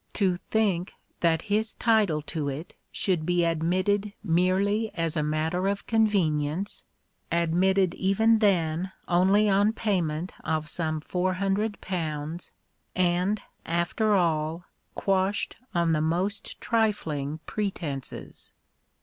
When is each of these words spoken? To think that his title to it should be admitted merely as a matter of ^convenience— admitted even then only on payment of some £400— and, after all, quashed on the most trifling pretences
To 0.13 0.37
think 0.49 0.93
that 1.19 1.43
his 1.43 1.75
title 1.75 2.23
to 2.23 2.49
it 2.49 2.73
should 2.91 3.23
be 3.23 3.43
admitted 3.43 4.13
merely 4.23 4.89
as 4.95 5.15
a 5.15 5.21
matter 5.21 5.67
of 5.67 5.85
^convenience— 5.85 6.81
admitted 7.31 7.93
even 7.93 8.39
then 8.39 8.93
only 9.07 9.47
on 9.47 9.73
payment 9.73 10.33
of 10.43 10.67
some 10.67 11.01
£400— 11.01 12.49
and, 12.95 13.41
after 13.63 14.15
all, 14.15 14.65
quashed 14.95 15.57
on 15.75 15.91
the 15.91 16.01
most 16.01 16.59
trifling 16.59 17.37
pretences 17.45 18.51